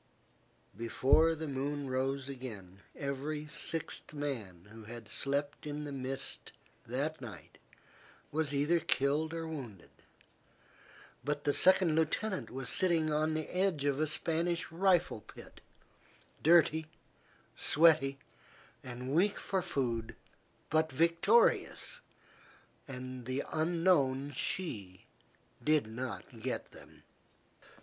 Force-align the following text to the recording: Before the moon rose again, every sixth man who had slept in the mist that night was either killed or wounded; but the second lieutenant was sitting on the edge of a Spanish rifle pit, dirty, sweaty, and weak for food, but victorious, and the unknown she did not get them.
Before 0.75 1.35
the 1.35 1.47
moon 1.47 1.87
rose 1.87 2.27
again, 2.27 2.79
every 2.95 3.45
sixth 3.45 4.15
man 4.15 4.65
who 4.71 4.85
had 4.85 5.07
slept 5.07 5.67
in 5.67 5.83
the 5.83 5.91
mist 5.91 6.53
that 6.87 7.21
night 7.21 7.59
was 8.31 8.51
either 8.51 8.79
killed 8.79 9.31
or 9.31 9.47
wounded; 9.47 9.91
but 11.23 11.43
the 11.43 11.53
second 11.53 11.93
lieutenant 11.95 12.49
was 12.49 12.67
sitting 12.67 13.13
on 13.13 13.35
the 13.35 13.47
edge 13.55 13.85
of 13.85 13.99
a 13.99 14.07
Spanish 14.07 14.71
rifle 14.71 15.21
pit, 15.21 15.61
dirty, 16.41 16.87
sweaty, 17.55 18.17
and 18.83 19.13
weak 19.13 19.37
for 19.37 19.61
food, 19.61 20.15
but 20.71 20.91
victorious, 20.91 22.01
and 22.87 23.27
the 23.27 23.43
unknown 23.53 24.31
she 24.31 25.05
did 25.63 25.85
not 25.85 26.39
get 26.41 26.71
them. 26.71 27.03